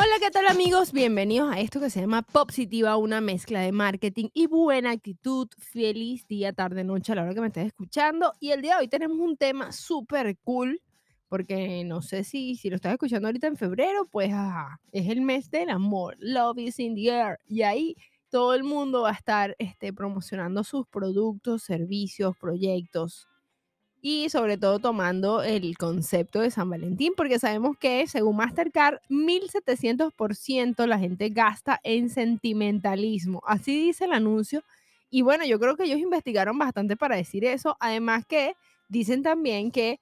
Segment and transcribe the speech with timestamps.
[0.00, 0.92] Hola, ¿qué tal amigos?
[0.92, 5.48] Bienvenidos a esto que se llama Positiva, una mezcla de marketing y buena actitud.
[5.58, 8.32] Feliz día, tarde, noche a la hora que me estés escuchando.
[8.38, 10.80] Y el día de hoy tenemos un tema súper cool,
[11.28, 15.20] porque no sé si, si lo estás escuchando ahorita en febrero, pues ajá, es el
[15.20, 16.14] mes del amor.
[16.20, 17.40] Love is in the air.
[17.48, 17.96] Y ahí
[18.30, 23.26] todo el mundo va a estar este, promocionando sus productos, servicios, proyectos
[24.00, 30.86] y sobre todo tomando el concepto de San Valentín, porque sabemos que según Mastercard, 1700%
[30.86, 33.42] la gente gasta en sentimentalismo.
[33.46, 34.62] Así dice el anuncio.
[35.10, 37.76] Y bueno, yo creo que ellos investigaron bastante para decir eso.
[37.80, 38.54] Además que
[38.88, 40.00] dicen también que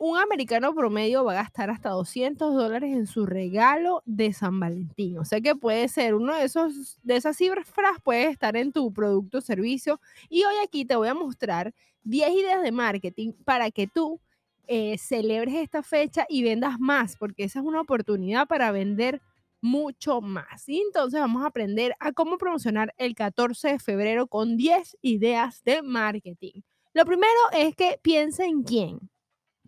[0.00, 5.18] un americano promedio va a gastar hasta 200 dólares en su regalo de San Valentín.
[5.18, 7.68] O sea que puede ser uno de esos, de esas cifras,
[8.02, 10.00] puede estar en tu producto o servicio.
[10.28, 14.20] Y hoy aquí te voy a mostrar 10 ideas de marketing para que tú
[14.66, 19.20] eh, celebres esta fecha y vendas más, porque esa es una oportunidad para vender
[19.60, 20.68] mucho más.
[20.68, 25.62] Y entonces vamos a aprender a cómo promocionar el 14 de febrero con 10 ideas
[25.64, 26.60] de marketing.
[26.94, 29.10] Lo primero es que piense en quién.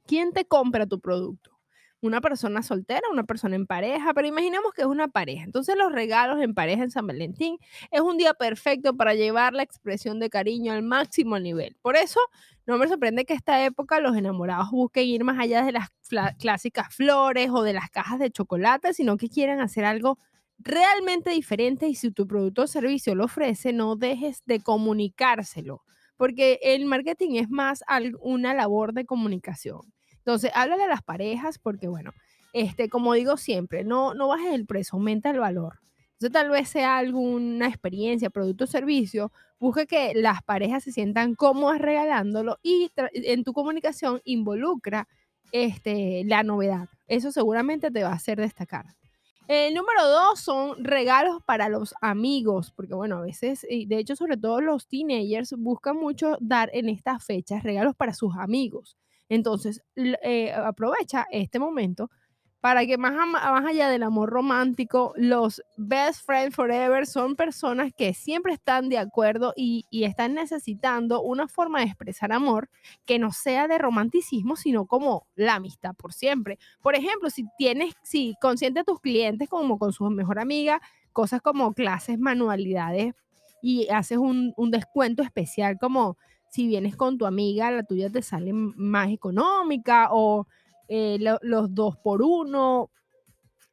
[0.07, 1.53] ¿Quién te compra tu producto?
[2.01, 5.45] Una persona soltera, una persona en pareja, pero imaginemos que es una pareja.
[5.45, 7.59] Entonces los regalos en pareja en San Valentín
[7.91, 11.77] es un día perfecto para llevar la expresión de cariño al máximo nivel.
[11.83, 12.21] Por eso
[12.67, 15.89] no me sorprende que esta época los enamorados busquen ir más allá de las
[16.39, 20.19] clásicas flores o de las cajas de chocolate, sino que quieran hacer algo
[20.59, 25.83] realmente diferente y si tu producto o servicio lo ofrece, no dejes de comunicárselo,
[26.17, 27.83] porque el marketing es más
[28.21, 29.93] una labor de comunicación.
[30.27, 32.11] Entonces, háblale a las parejas porque, bueno,
[32.53, 35.79] este, como digo siempre, no, no bajes el precio, aumenta el valor.
[36.15, 41.37] Entonces, tal vez sea alguna experiencia, producto o servicio, busque que las parejas se sientan
[41.37, 45.07] cómodas regalándolo y en tu comunicación involucra
[45.53, 46.89] este, la novedad.
[47.07, 48.87] Eso seguramente te va a hacer destacar.
[49.47, 54.37] El número dos son regalos para los amigos, porque bueno, a veces, de hecho, sobre
[54.37, 58.97] todo los teenagers buscan mucho dar en estas fechas regalos para sus amigos.
[59.29, 62.11] Entonces, eh, aprovecha este momento
[62.67, 68.13] para que más, más allá del amor romántico, los best friends forever son personas que
[68.13, 72.69] siempre están de acuerdo y, están necesitando una forma de expresar amor
[73.05, 76.59] que no sea de romanticismo, sino como la amistad por siempre.
[76.83, 80.81] Por ejemplo, si tienes, si consiente a tus clientes como con su mejor amiga,
[81.13, 83.15] cosas como clases, manualidades
[83.63, 86.17] y haces un descuento especial como
[86.57, 90.47] si vienes con tu amiga, la tuya te sale más económica o
[90.89, 92.91] eh, los dos por uno.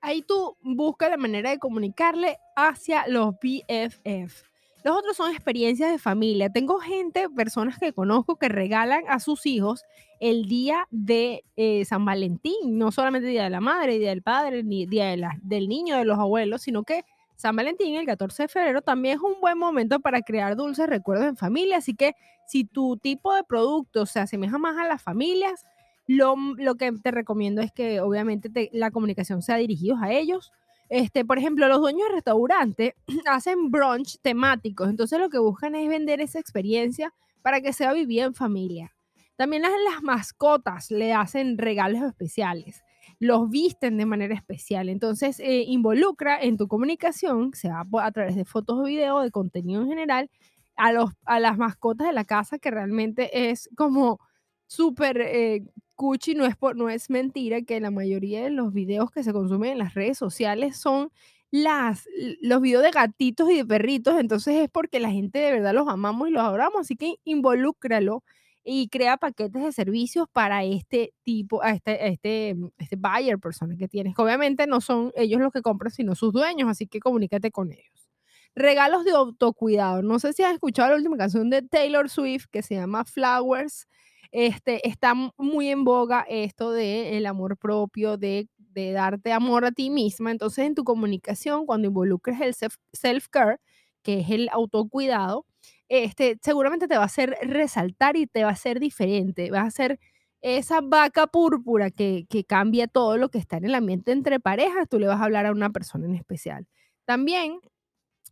[0.01, 4.44] Ahí tú buscas la manera de comunicarle hacia los BFF.
[4.83, 6.49] Los otros son experiencias de familia.
[6.49, 9.85] Tengo gente, personas que conozco que regalan a sus hijos
[10.19, 14.23] el día de eh, San Valentín, no solamente el día de la madre, día del
[14.23, 17.05] padre, ni día de del niño, de los abuelos, sino que
[17.35, 21.27] San Valentín, el 14 de febrero, también es un buen momento para crear dulces recuerdos
[21.27, 21.77] en familia.
[21.77, 22.13] Así que
[22.47, 25.66] si tu tipo de producto se asemeja más a las familias,
[26.07, 26.35] lo,
[26.77, 30.51] que te recomiendo es que obviamente la comunicación sea dirigida a ellos.
[30.89, 32.94] Este, por ejemplo, los dueños de restaurantes
[33.25, 38.25] hacen brunch temáticos, entonces lo que buscan es vender esa experiencia para que sea vivida
[38.25, 38.94] en familia.
[39.35, 42.83] También las, las mascotas le hacen regalos especiales
[43.19, 44.89] los visten de manera especial.
[44.89, 49.81] Entonces, eh, involucra en tu comunicación, sea a través de fotos o videos, de contenido
[49.81, 50.29] en general,
[50.75, 54.19] a, los, a las mascotas de la casa, que realmente es como
[54.67, 55.63] súper eh,
[55.95, 59.33] cuchi, no es, por, no es mentira que la mayoría de los videos que se
[59.33, 61.11] consumen en las redes sociales son
[61.51, 62.07] las,
[62.41, 65.87] los videos de gatitos y de perritos, entonces es porque la gente de verdad los
[65.87, 68.23] amamos y los adoramos, así que involúcralo
[68.63, 73.75] y crea paquetes de servicios para este tipo, a este, este, mm, este buyer persona
[73.78, 77.00] que tienes, que obviamente no son ellos los que compran, sino sus dueños, así que
[77.00, 78.09] comunícate con ellos.
[78.56, 80.01] Regalos de autocuidado.
[80.03, 83.88] No sé si has escuchado la última canción de Taylor Swift que se llama Flowers.
[84.31, 89.71] Este, está muy en boga esto de el amor propio, de, de darte amor a
[89.71, 90.31] ti misma.
[90.31, 92.54] Entonces, en tu comunicación, cuando involucres el
[92.94, 93.57] self-care,
[94.04, 95.45] que es el autocuidado,
[95.89, 99.71] este, seguramente te va a hacer resaltar y te va a hacer diferente, va a
[99.71, 100.00] ser
[100.42, 104.89] esa vaca púrpura que, que cambia todo lo que está en el ambiente entre parejas,
[104.89, 106.68] tú le vas a hablar a una persona en especial.
[107.06, 107.60] También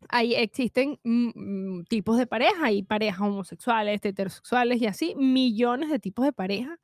[0.10, 1.32] ahí existen mm,
[1.80, 6.78] mm, tipos de pareja, hay parejas homosexuales, heterosexuales y así, millones de tipos de pareja.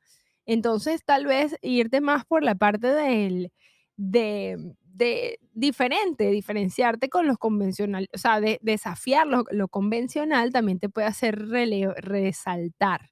[0.46, 3.52] Entonces, tal vez irte más por la parte del,
[3.96, 10.88] de, de diferente, diferenciarte con los convencionales, o sea, de, desafiar lo, convencional también te
[10.88, 13.10] puede hacer resaltar.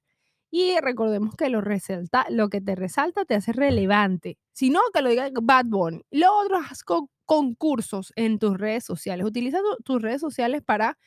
[0.51, 4.37] Y recordemos que lo, resalta, lo que te resalta te hace relevante.
[4.53, 6.03] Si no, que lo diga Bad Bunny.
[6.11, 6.83] Lo otro, haz
[7.25, 9.25] concursos en tus redes sociales.
[9.25, 10.97] Utiliza tus redes sociales para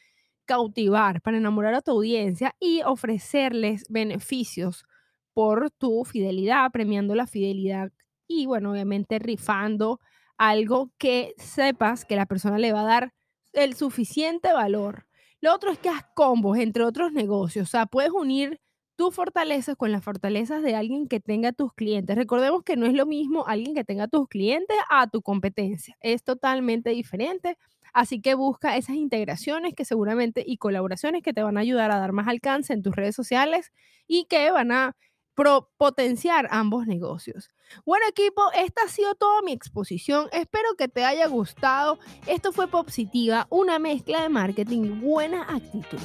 [0.45, 4.85] cautivar, para enamorar a tu audiencia y ofrecerles beneficios
[5.33, 7.93] por tu fidelidad, premiando la fidelidad
[8.27, 10.01] y, bueno, obviamente rifando
[10.41, 13.13] algo que sepas que la persona le va a dar
[13.53, 15.07] el suficiente valor.
[15.43, 18.59] Lo otro es que haz combos entre otros negocios, o sea, puedes unir
[18.97, 22.17] tus fortalezas con las fortalezas de alguien que tenga tus clientes.
[22.17, 26.25] Recordemos que no es lo mismo alguien que tenga tus clientes a tu competencia, es
[26.25, 27.59] totalmente diferente.
[27.93, 31.99] Así que busca esas integraciones que seguramente y colaboraciones que te van a ayudar a
[31.99, 33.73] dar más alcance en tus redes sociales
[34.07, 34.97] y que van a
[35.77, 37.51] potenciar ambos negocios.
[37.85, 40.29] Bueno equipo, esta ha sido toda mi exposición.
[40.33, 41.99] Espero que te haya gustado.
[42.27, 45.99] Esto fue Positiva, una mezcla de marketing y buena actitud.